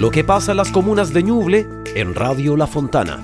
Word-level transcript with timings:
lo 0.00 0.10
que 0.10 0.24
pasa 0.24 0.52
en 0.52 0.56
las 0.56 0.70
comunas 0.70 1.12
de 1.12 1.22
Ñuble 1.22 1.68
en 1.94 2.14
Radio 2.14 2.56
La 2.56 2.66
Fontana. 2.66 3.18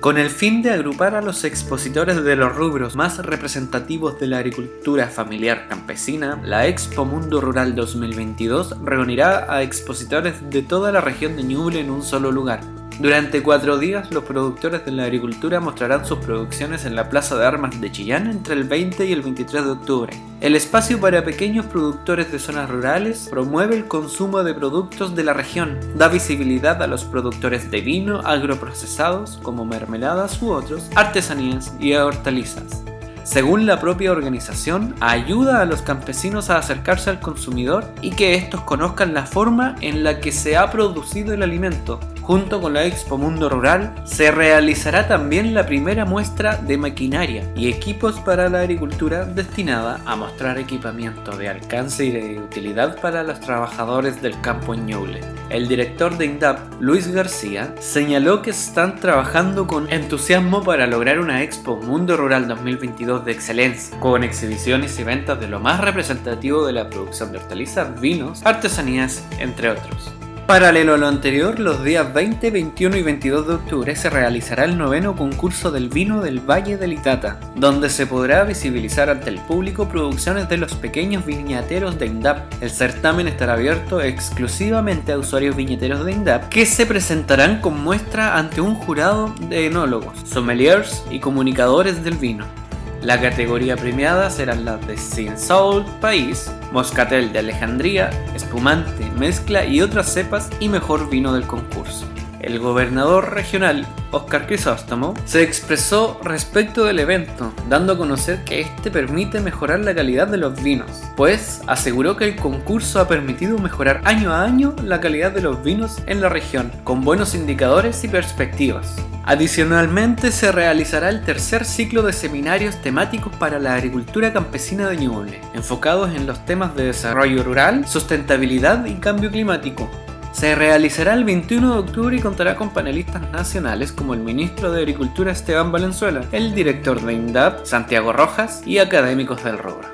Con 0.00 0.18
el 0.18 0.28
fin 0.28 0.60
de 0.60 0.72
agrupar 0.72 1.14
a 1.14 1.22
los 1.22 1.44
expositores 1.44 2.24
de 2.24 2.34
los 2.34 2.56
rubros 2.56 2.96
más 2.96 3.24
representativos 3.24 4.18
de 4.18 4.26
la 4.26 4.38
agricultura 4.38 5.06
familiar 5.06 5.68
campesina, 5.68 6.40
la 6.42 6.66
Expo 6.66 7.04
Mundo 7.04 7.40
Rural 7.40 7.76
2022 7.76 8.74
reunirá 8.82 9.54
a 9.54 9.62
expositores 9.62 10.50
de 10.50 10.62
toda 10.62 10.90
la 10.90 11.00
región 11.00 11.36
de 11.36 11.44
Ñuble 11.44 11.78
en 11.78 11.90
un 11.90 12.02
solo 12.02 12.32
lugar, 12.32 12.60
durante 12.98 13.42
cuatro 13.42 13.76
días, 13.76 14.10
los 14.10 14.24
productores 14.24 14.86
de 14.86 14.90
la 14.90 15.04
agricultura 15.04 15.60
mostrarán 15.60 16.06
sus 16.06 16.18
producciones 16.18 16.86
en 16.86 16.96
la 16.96 17.10
Plaza 17.10 17.36
de 17.36 17.44
Armas 17.44 17.78
de 17.78 17.92
Chillán 17.92 18.26
entre 18.26 18.54
el 18.54 18.64
20 18.64 19.04
y 19.04 19.12
el 19.12 19.20
23 19.20 19.64
de 19.64 19.70
octubre. 19.70 20.16
El 20.40 20.56
espacio 20.56 20.98
para 20.98 21.22
pequeños 21.22 21.66
productores 21.66 22.32
de 22.32 22.38
zonas 22.38 22.70
rurales 22.70 23.28
promueve 23.30 23.76
el 23.76 23.86
consumo 23.86 24.42
de 24.42 24.54
productos 24.54 25.14
de 25.14 25.24
la 25.24 25.34
región, 25.34 25.78
da 25.96 26.08
visibilidad 26.08 26.82
a 26.82 26.86
los 26.86 27.04
productores 27.04 27.70
de 27.70 27.82
vino, 27.82 28.20
agroprocesados 28.20 29.38
como 29.42 29.66
mermeladas 29.66 30.40
u 30.40 30.52
otros, 30.52 30.88
artesanías 30.94 31.74
y 31.78 31.92
hortalizas. 31.92 32.82
Según 33.24 33.66
la 33.66 33.80
propia 33.80 34.12
organización, 34.12 34.94
ayuda 35.00 35.60
a 35.60 35.64
los 35.66 35.82
campesinos 35.82 36.48
a 36.48 36.58
acercarse 36.58 37.10
al 37.10 37.20
consumidor 37.20 37.84
y 38.00 38.10
que 38.10 38.36
estos 38.36 38.60
conozcan 38.62 39.12
la 39.12 39.26
forma 39.26 39.74
en 39.80 40.04
la 40.04 40.20
que 40.20 40.30
se 40.30 40.56
ha 40.56 40.70
producido 40.70 41.34
el 41.34 41.42
alimento, 41.42 41.98
Junto 42.26 42.60
con 42.60 42.74
la 42.74 42.84
Expo 42.84 43.18
Mundo 43.18 43.48
Rural, 43.48 43.94
se 44.02 44.32
realizará 44.32 45.06
también 45.06 45.54
la 45.54 45.64
primera 45.64 46.04
muestra 46.04 46.56
de 46.56 46.76
maquinaria 46.76 47.48
y 47.54 47.68
equipos 47.68 48.18
para 48.18 48.48
la 48.48 48.62
agricultura 48.62 49.24
destinada 49.24 50.00
a 50.04 50.16
mostrar 50.16 50.58
equipamiento 50.58 51.36
de 51.36 51.48
alcance 51.48 52.04
y 52.04 52.10
de 52.10 52.40
utilidad 52.40 53.00
para 53.00 53.22
los 53.22 53.38
trabajadores 53.38 54.20
del 54.22 54.40
campo 54.40 54.74
en 54.74 54.86
Ñuble. 54.86 55.20
El 55.50 55.68
director 55.68 56.18
de 56.18 56.24
INDAP, 56.26 56.58
Luis 56.80 57.06
García, 57.12 57.72
señaló 57.78 58.42
que 58.42 58.50
están 58.50 58.96
trabajando 58.96 59.68
con 59.68 59.88
entusiasmo 59.92 60.64
para 60.64 60.88
lograr 60.88 61.20
una 61.20 61.44
Expo 61.44 61.76
Mundo 61.76 62.16
Rural 62.16 62.48
2022 62.48 63.24
de 63.24 63.30
excelencia, 63.30 64.00
con 64.00 64.24
exhibiciones 64.24 64.98
y 64.98 65.04
ventas 65.04 65.38
de 65.38 65.46
lo 65.46 65.60
más 65.60 65.80
representativo 65.80 66.66
de 66.66 66.72
la 66.72 66.90
producción 66.90 67.30
de 67.30 67.38
hortalizas, 67.38 68.00
vinos, 68.00 68.44
artesanías, 68.44 69.24
entre 69.38 69.70
otros. 69.70 70.10
Paralelo 70.46 70.94
a 70.94 70.96
lo 70.96 71.08
anterior, 71.08 71.58
los 71.58 71.82
días 71.82 72.14
20, 72.14 72.52
21 72.52 72.96
y 72.98 73.02
22 73.02 73.48
de 73.48 73.54
octubre 73.54 73.96
se 73.96 74.08
realizará 74.08 74.62
el 74.62 74.78
noveno 74.78 75.16
concurso 75.16 75.72
del 75.72 75.88
vino 75.88 76.22
del 76.22 76.38
Valle 76.38 76.76
del 76.76 76.92
Itata, 76.92 77.40
donde 77.56 77.90
se 77.90 78.06
podrá 78.06 78.44
visibilizar 78.44 79.10
ante 79.10 79.28
el 79.28 79.40
público 79.40 79.88
producciones 79.88 80.48
de 80.48 80.58
los 80.58 80.74
pequeños 80.74 81.26
viñateros 81.26 81.98
de 81.98 82.06
INDAP. 82.06 82.62
El 82.62 82.70
certamen 82.70 83.26
estará 83.26 83.54
abierto 83.54 84.00
exclusivamente 84.00 85.10
a 85.10 85.18
usuarios 85.18 85.56
viñeteros 85.56 86.04
de 86.04 86.12
INDAP 86.12 86.48
que 86.48 86.64
se 86.64 86.86
presentarán 86.86 87.60
con 87.60 87.82
muestra 87.82 88.38
ante 88.38 88.60
un 88.60 88.76
jurado 88.76 89.34
de 89.48 89.66
enólogos, 89.66 90.16
sommeliers 90.24 91.02
y 91.10 91.18
comunicadores 91.18 92.04
del 92.04 92.18
vino. 92.18 92.65
La 93.06 93.20
categoría 93.20 93.76
premiada 93.76 94.30
serán 94.30 94.64
las 94.64 94.84
de 94.84 94.96
Sin 94.96 95.38
Soul 95.38 95.84
País, 96.00 96.50
Moscatel 96.72 97.32
de 97.32 97.38
Alejandría, 97.38 98.10
Espumante, 98.34 99.08
Mezcla 99.12 99.64
y 99.64 99.80
otras 99.80 100.12
cepas 100.12 100.50
y 100.58 100.68
mejor 100.68 101.08
vino 101.08 101.32
del 101.32 101.46
concurso. 101.46 102.04
El 102.40 102.58
gobernador 102.58 103.32
regional, 103.32 103.86
Oscar 104.10 104.46
Crisóstomo, 104.46 105.14
se 105.24 105.42
expresó 105.42 106.20
respecto 106.22 106.84
del 106.84 106.98
evento, 106.98 107.52
dando 107.68 107.94
a 107.94 107.98
conocer 107.98 108.44
que 108.44 108.60
este 108.60 108.90
permite 108.90 109.40
mejorar 109.40 109.80
la 109.80 109.94
calidad 109.94 110.28
de 110.28 110.36
los 110.36 110.62
vinos, 110.62 111.02
pues 111.16 111.62
aseguró 111.66 112.16
que 112.16 112.24
el 112.24 112.36
concurso 112.36 113.00
ha 113.00 113.08
permitido 113.08 113.58
mejorar 113.58 114.00
año 114.04 114.32
a 114.32 114.42
año 114.44 114.74
la 114.82 115.00
calidad 115.00 115.32
de 115.32 115.42
los 115.42 115.62
vinos 115.62 116.02
en 116.06 116.20
la 116.20 116.28
región, 116.28 116.70
con 116.84 117.02
buenos 117.02 117.34
indicadores 117.34 118.04
y 118.04 118.08
perspectivas. 118.08 118.96
Adicionalmente 119.28 120.30
se 120.30 120.52
realizará 120.52 121.08
el 121.08 121.24
tercer 121.24 121.64
ciclo 121.64 122.02
de 122.02 122.12
seminarios 122.12 122.80
temáticos 122.80 123.34
para 123.34 123.58
la 123.58 123.74
agricultura 123.74 124.32
campesina 124.32 124.88
de 124.88 124.98
Ñuble, 124.98 125.40
enfocados 125.52 126.14
en 126.14 126.28
los 126.28 126.44
temas 126.44 126.76
de 126.76 126.84
desarrollo 126.84 127.42
rural, 127.42 127.88
sustentabilidad 127.88 128.86
y 128.86 128.94
cambio 128.94 129.28
climático. 129.32 129.90
Se 130.36 130.54
realizará 130.54 131.14
el 131.14 131.24
21 131.24 131.72
de 131.72 131.78
octubre 131.78 132.14
y 132.14 132.20
contará 132.20 132.56
con 132.56 132.68
panelistas 132.68 133.22
nacionales 133.32 133.90
como 133.90 134.12
el 134.12 134.20
ministro 134.20 134.70
de 134.70 134.80
Agricultura 134.80 135.32
Esteban 135.32 135.72
Valenzuela, 135.72 136.26
el 136.30 136.54
director 136.54 137.00
de 137.00 137.14
INDAP 137.14 137.64
Santiago 137.64 138.12
Rojas 138.12 138.60
y 138.66 138.76
académicos 138.76 139.42
del 139.42 139.56
rubro. 139.56 139.88